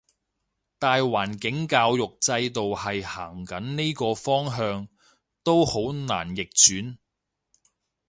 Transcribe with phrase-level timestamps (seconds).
[0.79, 4.87] 大環境教育制度係行緊呢個方向，
[5.43, 6.97] 都好難逆轉